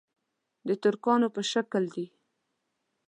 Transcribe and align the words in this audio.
د 0.67 0.69
ترکانو 0.83 1.27
په 1.35 1.41
شکل 1.51 1.83
دي. 1.95 2.05